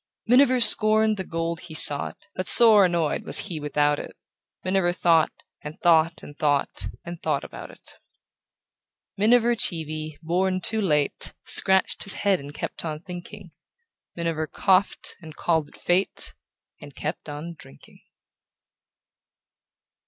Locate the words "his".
12.01-12.13